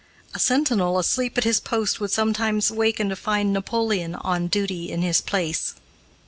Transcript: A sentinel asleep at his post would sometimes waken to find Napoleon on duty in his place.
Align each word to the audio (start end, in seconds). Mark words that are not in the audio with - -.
A 0.33 0.39
sentinel 0.39 0.97
asleep 0.97 1.37
at 1.37 1.43
his 1.43 1.59
post 1.59 1.99
would 1.99 2.09
sometimes 2.09 2.71
waken 2.71 3.09
to 3.09 3.15
find 3.15 3.53
Napoleon 3.53 4.15
on 4.15 4.47
duty 4.47 4.89
in 4.91 5.03
his 5.03 5.21
place. 5.21 5.75